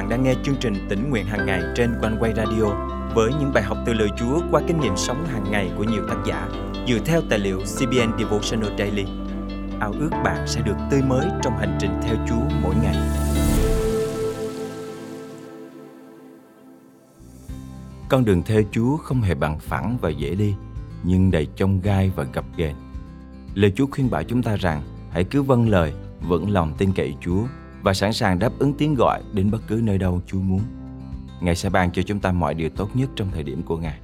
[0.00, 2.64] bạn đang nghe chương trình tỉnh nguyện hàng ngày trên quanh quay radio
[3.14, 6.02] với những bài học từ lời Chúa qua kinh nghiệm sống hàng ngày của nhiều
[6.08, 6.48] tác giả
[6.88, 9.04] dựa theo tài liệu CBN Devotional Daily.
[9.80, 12.96] Ao ước bạn sẽ được tươi mới trong hành trình theo Chúa mỗi ngày.
[18.08, 20.54] Con đường theo Chúa không hề bằng phẳng và dễ đi,
[21.02, 22.74] nhưng đầy chông gai và gập ghềnh.
[23.54, 25.92] Lời Chúa khuyên bảo chúng ta rằng hãy cứ vâng lời,
[26.28, 27.42] vững lòng tin cậy Chúa
[27.82, 30.60] và sẵn sàng đáp ứng tiếng gọi đến bất cứ nơi đâu Chúa muốn.
[31.40, 34.00] Ngài sẽ ban cho chúng ta mọi điều tốt nhất trong thời điểm của Ngài.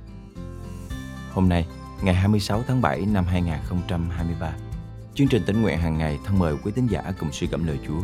[1.33, 1.67] Hôm nay,
[2.03, 4.53] ngày 26 tháng 7 năm 2023,
[5.15, 7.79] chương trình tỉnh nguyện hàng ngày thân mời quý tín giả cùng suy gẫm lời
[7.87, 8.01] Chúa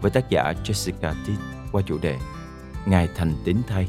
[0.00, 1.38] với tác giả Jessica Titt
[1.72, 2.18] qua chủ đề
[2.86, 3.88] Ngài thành tín thay.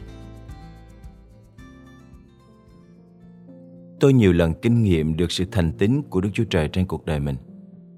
[3.99, 7.05] Tôi nhiều lần kinh nghiệm được sự thành tín của Đức Chúa Trời trên cuộc
[7.05, 7.35] đời mình.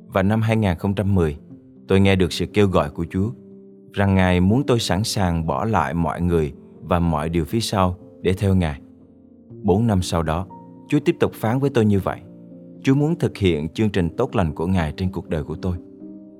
[0.08, 1.38] Và năm 2010,
[1.88, 3.30] tôi nghe được sự kêu gọi của Chúa
[3.94, 7.98] rằng Ngài muốn tôi sẵn sàng bỏ lại mọi người và mọi điều phía sau
[8.22, 8.82] để theo Ngài.
[9.64, 10.48] Bốn năm sau đó,
[10.88, 12.20] Chúa tiếp tục phán với tôi như vậy.
[12.84, 15.78] Chúa muốn thực hiện chương trình tốt lành của Ngài trên cuộc đời của tôi.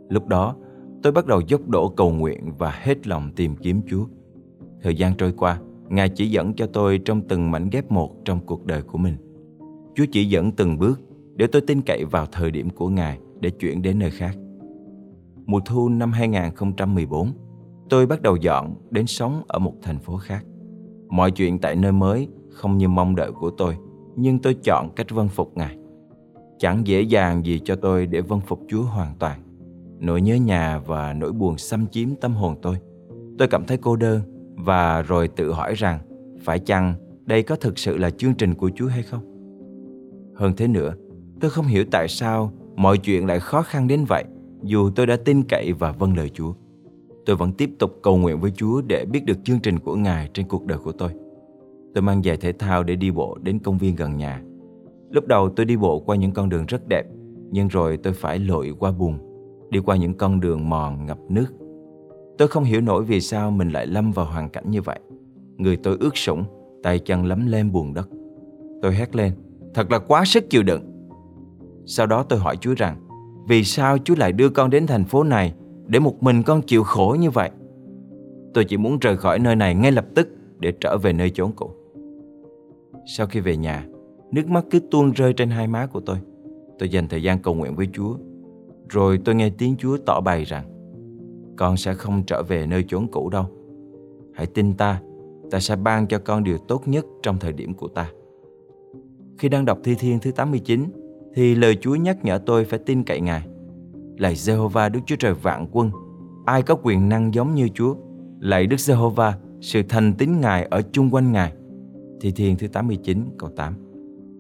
[0.10, 0.56] Lúc đó,
[1.04, 4.06] tôi bắt đầu dốc đổ cầu nguyện và hết lòng tìm kiếm Chúa.
[4.82, 8.40] Thời gian trôi qua, Ngài chỉ dẫn cho tôi trong từng mảnh ghép một trong
[8.46, 9.16] cuộc đời của mình.
[9.96, 11.02] Chúa chỉ dẫn từng bước
[11.36, 14.38] để tôi tin cậy vào thời điểm của Ngài để chuyển đến nơi khác.
[15.48, 17.32] Mùa thu năm 2014,
[17.90, 20.46] tôi bắt đầu dọn đến sống ở một thành phố khác.
[21.10, 23.78] Mọi chuyện tại nơi mới không như mong đợi của tôi,
[24.16, 25.78] nhưng tôi chọn cách vâng phục Ngài.
[26.60, 29.40] Chẳng dễ dàng gì cho tôi để vâng phục Chúa hoàn toàn.
[30.00, 32.76] Nỗi nhớ nhà và nỗi buồn xâm chiếm tâm hồn tôi.
[33.38, 34.22] Tôi cảm thấy cô đơn
[34.56, 36.00] và rồi tự hỏi rằng
[36.44, 36.94] phải chăng
[37.26, 39.24] đây có thực sự là chương trình của Chúa hay không?
[40.36, 40.94] Hơn thế nữa,
[41.42, 44.24] tôi không hiểu tại sao mọi chuyện lại khó khăn đến vậy
[44.64, 46.54] dù tôi đã tin cậy và vâng lời Chúa.
[47.26, 50.30] Tôi vẫn tiếp tục cầu nguyện với Chúa để biết được chương trình của Ngài
[50.34, 51.10] trên cuộc đời của tôi.
[51.94, 54.42] Tôi mang giày thể thao để đi bộ đến công viên gần nhà.
[55.10, 57.06] Lúc đầu tôi đi bộ qua những con đường rất đẹp,
[57.52, 59.18] nhưng rồi tôi phải lội qua bùn,
[59.70, 61.46] đi qua những con đường mòn ngập nước.
[62.38, 65.00] Tôi không hiểu nổi vì sao mình lại lâm vào hoàn cảnh như vậy.
[65.58, 66.44] Người tôi ướt sũng,
[66.84, 68.10] tay chân lấm lem buồn đất.
[68.82, 69.34] Tôi hét lên,
[69.74, 70.82] thật là quá sức chịu đựng.
[71.86, 73.07] Sau đó tôi hỏi Chúa rằng,
[73.48, 75.54] vì sao Chúa lại đưa con đến thành phố này
[75.88, 77.50] để một mình con chịu khổ như vậy?
[78.54, 80.28] Tôi chỉ muốn rời khỏi nơi này ngay lập tức
[80.60, 81.72] để trở về nơi chốn cũ.
[83.18, 83.86] Sau khi về nhà,
[84.32, 86.18] nước mắt cứ tuôn rơi trên hai má của tôi.
[86.80, 88.16] Tôi dành thời gian cầu nguyện với Chúa.
[88.90, 90.66] Rồi tôi nghe tiếng Chúa tỏ bày rằng
[91.58, 93.46] con sẽ không trở về nơi chốn cũ đâu.
[94.34, 95.02] Hãy tin ta,
[95.52, 98.12] ta sẽ ban cho con điều tốt nhất trong thời điểm của ta.
[99.38, 100.86] Khi đang đọc Thi Thiên thứ 89,
[101.38, 103.48] thì lời Chúa nhắc nhở tôi phải tin cậy Ngài.
[104.18, 105.92] Lạy Jehovah Đức Chúa Trời vạn quân,
[106.46, 107.96] ai có quyền năng giống như Chúa?
[108.40, 109.32] Lạy Đức Jehovah,
[109.62, 111.54] sự thành tín Ngài ở chung quanh Ngài.
[112.22, 113.74] Thi Thiên thứ 89 câu 8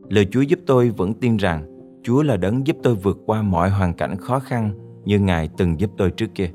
[0.09, 1.65] Lời Chúa giúp tôi vẫn tin rằng
[2.03, 4.71] Chúa là đấng giúp tôi vượt qua mọi hoàn cảnh khó khăn
[5.05, 6.49] như Ngài từng giúp tôi trước kia.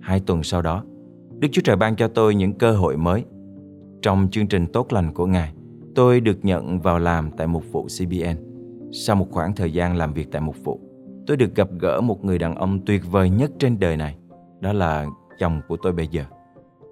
[0.00, 0.84] Hai tuần sau đó,
[1.38, 3.24] Đức Chúa Trời ban cho tôi những cơ hội mới.
[4.02, 5.52] Trong chương trình tốt lành của Ngài,
[5.94, 8.53] tôi được nhận vào làm tại một vụ CBN.
[8.96, 10.80] Sau một khoảng thời gian làm việc tại một vụ,
[11.26, 14.16] tôi được gặp gỡ một người đàn ông tuyệt vời nhất trên đời này.
[14.60, 15.06] Đó là
[15.38, 16.24] chồng của tôi bây giờ.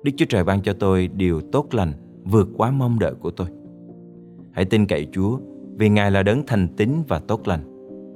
[0.02, 1.92] Đức Chúa Trời ban cho tôi điều tốt lành
[2.24, 3.46] vượt quá mong đợi của tôi.
[4.52, 5.38] Hãy tin cậy Chúa
[5.78, 7.60] vì Ngài là đấng thành tín và tốt lành.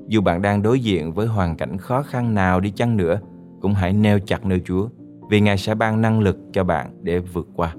[0.08, 3.20] Dù bạn đang đối diện với hoàn cảnh khó khăn nào đi chăng nữa,
[3.60, 4.88] cũng hãy neo chặt nơi Chúa
[5.30, 7.74] vì Ngài sẽ ban năng lực cho bạn để vượt qua.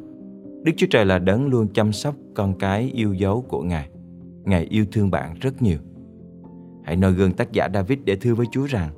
[0.63, 3.89] Đức Chúa Trời là đấng luôn chăm sóc con cái yêu dấu của Ngài.
[4.44, 5.78] Ngài yêu thương bạn rất nhiều.
[6.88, 8.90] Hãy noi gương tác giả David để thưa với Chúa rằng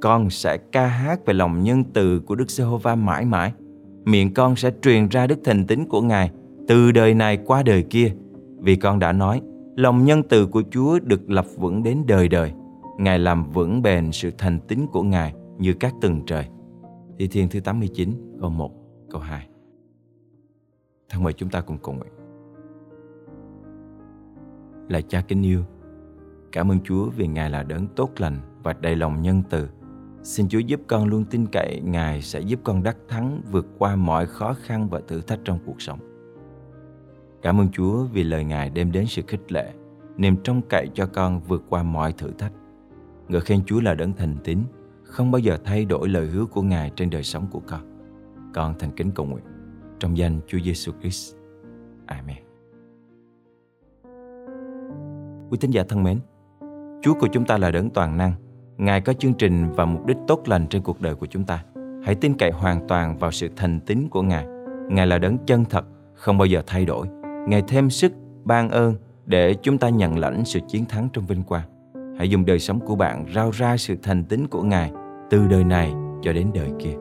[0.00, 3.52] Con sẽ ca hát về lòng nhân từ của Đức Giê-hô-va mãi mãi.
[4.04, 6.30] Miệng con sẽ truyền ra đức thành tín của Ngài
[6.68, 8.12] từ đời này qua đời kia.
[8.58, 9.42] Vì con đã nói,
[9.76, 12.52] lòng nhân từ của Chúa được lập vững đến đời đời.
[12.98, 16.46] Ngài làm vững bền sự thành tín của Ngài như các tầng trời.
[17.18, 18.72] Thi Thiên thứ 89, câu 1,
[19.10, 19.48] câu 2.
[21.08, 22.12] Thân mời chúng ta cùng cầu nguyện.
[24.88, 25.62] Là cha kính yêu,
[26.52, 29.68] Cảm ơn Chúa vì Ngài là đấng tốt lành và đầy lòng nhân từ.
[30.22, 33.96] Xin Chúa giúp con luôn tin cậy Ngài sẽ giúp con đắc thắng vượt qua
[33.96, 35.98] mọi khó khăn và thử thách trong cuộc sống.
[37.42, 39.72] Cảm ơn Chúa vì lời Ngài đem đến sự khích lệ,
[40.16, 42.52] niềm trông cậy cho con vượt qua mọi thử thách.
[43.28, 44.58] Ngợi khen Chúa là đấng thành tín,
[45.02, 47.80] không bao giờ thay đổi lời hứa của Ngài trên đời sống của con.
[48.54, 49.44] Con thành kính cầu nguyện
[49.98, 51.34] trong danh Chúa Giêsu Christ.
[52.06, 52.36] Amen.
[55.50, 56.20] Quý tín giả thân mến,
[57.02, 58.32] Chúa của chúng ta là đấng toàn năng.
[58.76, 61.64] Ngài có chương trình và mục đích tốt lành trên cuộc đời của chúng ta.
[62.04, 64.46] Hãy tin cậy hoàn toàn vào sự thành tín của Ngài
[64.88, 65.84] Ngài là đấng chân thật,
[66.14, 67.06] không bao giờ thay đổi.
[67.48, 68.12] Ngài thêm sức,
[68.44, 68.94] ban ơn
[69.26, 71.64] để chúng ta nhận lãnh sự chiến thắng trong vinh quang.
[72.18, 74.92] Hãy dùng đời sống của bạn rao ra sự thành tín của Ngài
[75.30, 76.94] từ đời này cho đến đời kia.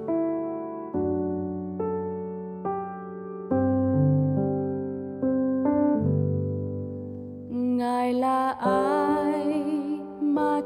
[7.78, 8.95] Ngài là ai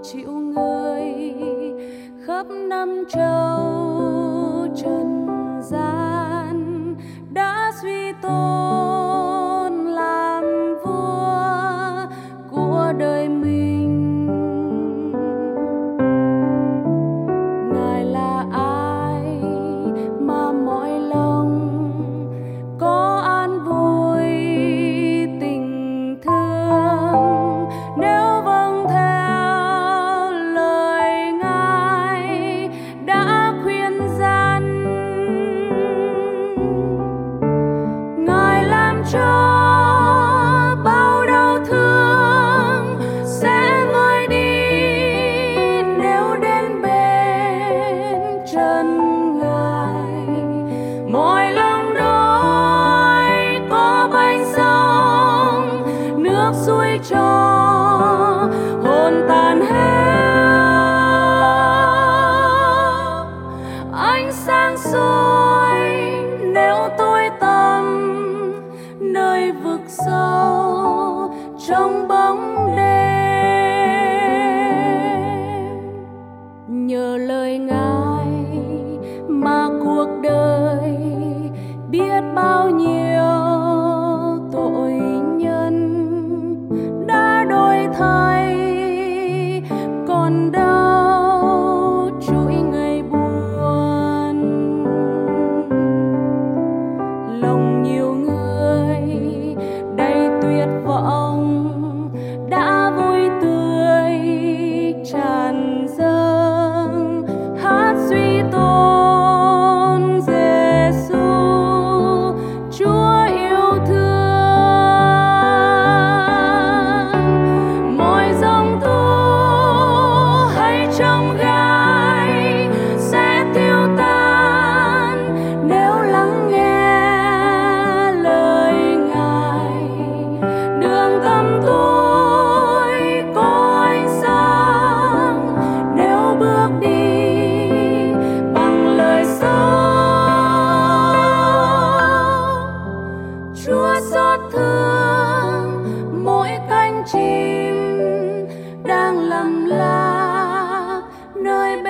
[0.04, 1.34] chịu người
[2.26, 5.28] khắp năm châu trần
[5.62, 6.96] gian
[7.34, 8.99] đã suy tôn.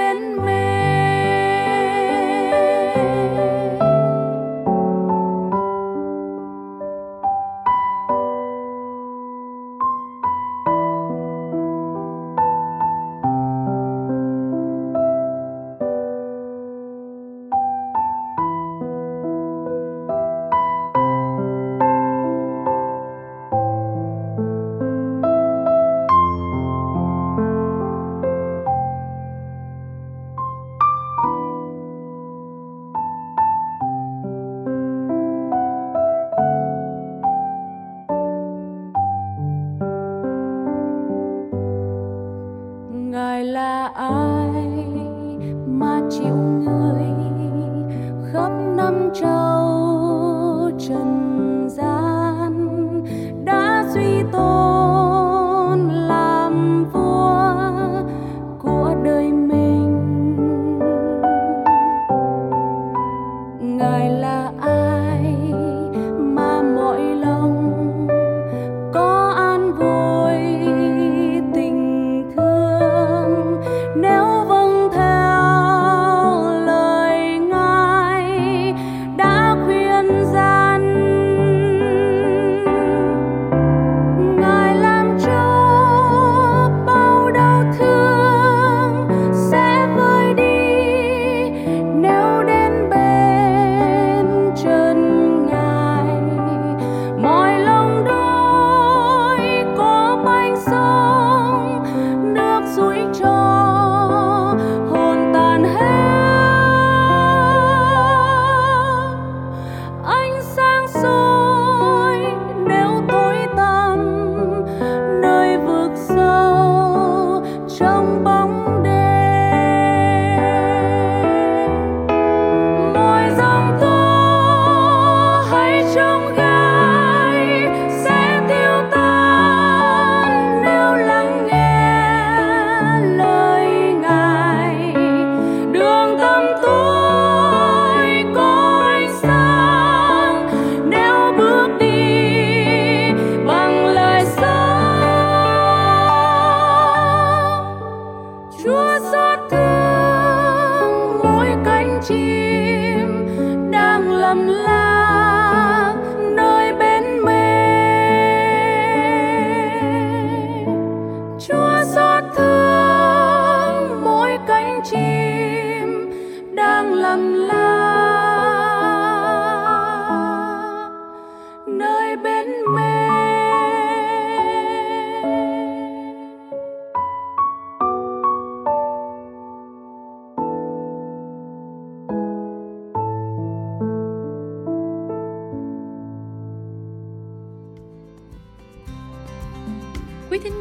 [0.09, 0.49] and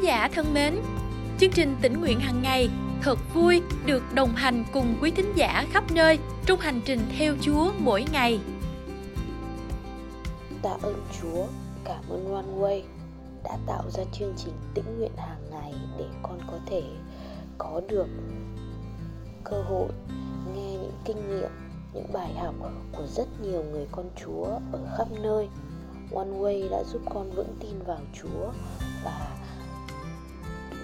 [0.09, 0.75] giả thân mến,
[1.39, 2.71] chương trình tỉnh nguyện hàng ngày
[3.03, 7.35] thật vui được đồng hành cùng quý thính giả khắp nơi trong hành trình theo
[7.41, 8.41] Chúa mỗi ngày.
[10.63, 11.47] Tạ ơn Chúa,
[11.85, 12.83] cảm ơn One Way
[13.45, 16.83] đã tạo ra chương trình tĩnh nguyện hàng ngày để con có thể
[17.59, 18.07] có được
[19.45, 19.89] cơ hội
[20.55, 21.51] nghe những kinh nghiệm,
[21.95, 22.55] những bài học
[22.93, 25.49] của rất nhiều người con Chúa ở khắp nơi.
[26.15, 28.53] One Way đã giúp con vững tin vào Chúa
[29.05, 29.38] và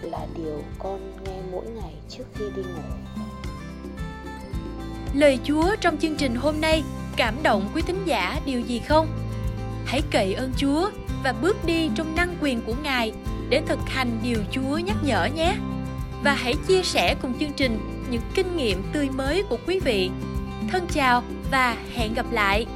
[0.05, 2.83] là điều con nghe mỗi ngày trước khi đi ngủ.
[5.15, 6.83] Lời Chúa trong chương trình hôm nay
[7.17, 9.07] cảm động quý thính giả điều gì không?
[9.87, 10.91] Hãy cậy ơn Chúa
[11.25, 13.13] và bước đi trong năng quyền của Ngài
[13.49, 15.57] để thực hành điều Chúa nhắc nhở nhé.
[16.25, 17.79] Và hãy chia sẻ cùng chương trình
[18.11, 20.11] những kinh nghiệm tươi mới của quý vị.
[20.69, 22.67] Thân chào và hẹn gặp lại.